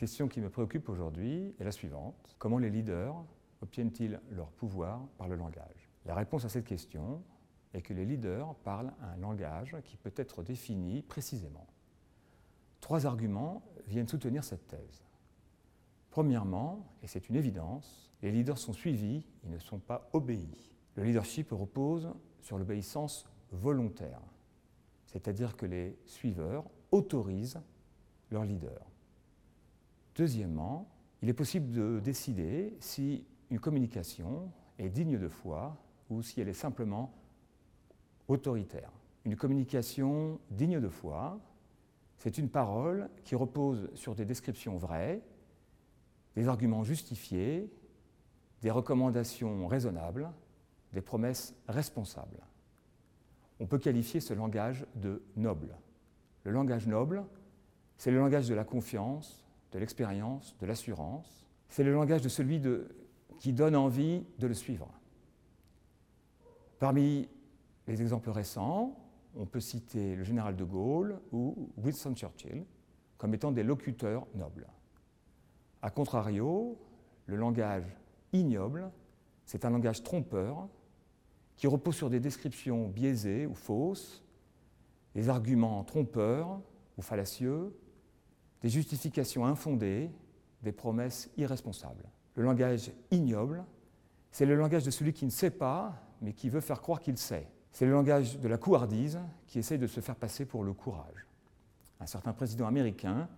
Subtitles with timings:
[0.00, 2.34] question qui me préoccupe aujourd'hui est la suivante.
[2.38, 3.22] Comment les leaders
[3.60, 5.90] obtiennent-ils leur pouvoir par le langage?
[6.06, 7.22] La réponse à cette question
[7.74, 11.66] est que les leaders parlent un langage qui peut être défini précisément.
[12.80, 15.04] Trois arguments viennent soutenir cette thèse.
[16.08, 20.72] Premièrement, et c'est une évidence, les leaders sont suivis, ils ne sont pas obéis.
[20.94, 24.22] Le leadership repose sur l'obéissance volontaire,
[25.04, 27.60] c'est-à-dire que les suiveurs autorisent
[28.30, 28.80] leur leader.
[30.16, 30.88] Deuxièmement,
[31.22, 35.76] il est possible de décider si une communication est digne de foi
[36.08, 37.12] ou si elle est simplement
[38.28, 38.90] autoritaire.
[39.24, 41.38] Une communication digne de foi,
[42.16, 45.22] c'est une parole qui repose sur des descriptions vraies,
[46.36, 47.70] des arguments justifiés,
[48.62, 50.30] des recommandations raisonnables,
[50.92, 52.40] des promesses responsables.
[53.58, 55.76] On peut qualifier ce langage de noble.
[56.44, 57.24] Le langage noble,
[57.96, 61.46] c'est le langage de la confiance, de l'expérience, de l'assurance.
[61.68, 62.60] C'est le langage de celui
[63.38, 64.90] qui donne envie de le suivre.
[66.78, 67.28] Parmi
[67.86, 68.96] les exemples récents,
[69.36, 72.64] on peut citer le général de Gaulle ou Winston Churchill
[73.18, 74.66] comme étant des locuteurs nobles.
[75.82, 76.78] A contrario,
[77.26, 77.84] le langage
[78.32, 78.90] ignoble,
[79.44, 80.68] c'est un langage trompeur
[81.56, 84.24] qui repose sur des descriptions biaisées ou fausses,
[85.14, 86.60] des arguments trompeurs
[86.96, 87.74] ou fallacieux,
[88.62, 90.10] des justifications infondées,
[90.62, 92.04] des promesses irresponsables.
[92.34, 93.64] Le langage ignoble,
[94.30, 97.18] c'est le langage de celui qui ne sait pas, mais qui veut faire croire qu'il
[97.18, 97.48] sait.
[97.72, 101.26] C'est le langage de la couardise qui essaye de se faire passer pour le courage.
[102.00, 103.28] Un certain président américain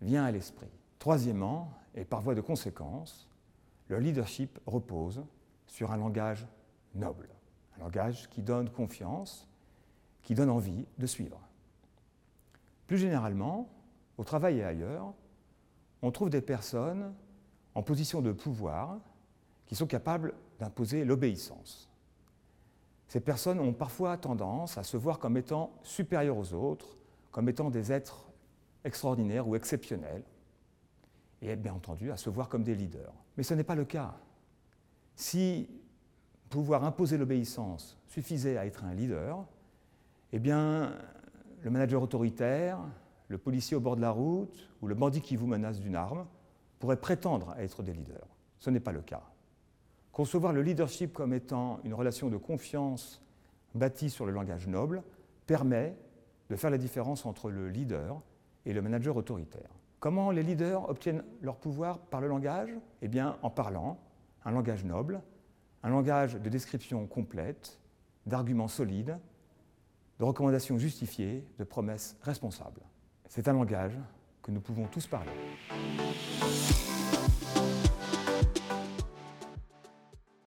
[0.00, 0.70] vient à l'esprit.
[0.98, 3.28] Troisièmement, et par voie de conséquence,
[3.88, 5.24] le leadership repose
[5.66, 6.46] sur un langage
[6.94, 7.28] noble,
[7.76, 9.48] un langage qui donne confiance,
[10.22, 11.40] qui donne envie de suivre.
[12.86, 13.68] Plus généralement,
[14.18, 15.12] au travail et ailleurs,
[16.02, 17.14] on trouve des personnes
[17.74, 18.98] en position de pouvoir
[19.66, 21.90] qui sont capables d'imposer l'obéissance.
[23.08, 26.96] Ces personnes ont parfois tendance à se voir comme étant supérieures aux autres,
[27.30, 28.26] comme étant des êtres
[28.84, 30.22] extraordinaires ou exceptionnels,
[31.42, 33.12] et bien entendu à se voir comme des leaders.
[33.36, 34.14] Mais ce n'est pas le cas.
[35.14, 35.68] Si
[36.48, 39.44] pouvoir imposer l'obéissance suffisait à être un leader,
[40.32, 40.92] eh bien,
[41.62, 42.78] le manager autoritaire,
[43.28, 46.26] le policier au bord de la route ou le bandit qui vous menace d'une arme
[46.78, 48.28] pourraient prétendre être des leaders.
[48.58, 49.22] Ce n'est pas le cas.
[50.12, 53.22] Concevoir le leadership comme étant une relation de confiance
[53.74, 55.02] bâtie sur le langage noble
[55.46, 55.96] permet
[56.48, 58.20] de faire la différence entre le leader
[58.64, 59.70] et le manager autoritaire.
[60.00, 62.70] Comment les leaders obtiennent leur pouvoir par le langage?
[63.02, 63.98] Eh bien, en parlant
[64.44, 65.20] un langage noble,
[65.82, 67.78] un langage de description complète,
[68.26, 69.18] d'arguments solides,
[70.18, 72.80] de recommandations justifiées, de promesses responsables.
[73.28, 73.98] C'est un langage
[74.42, 75.30] que nous pouvons tous parler.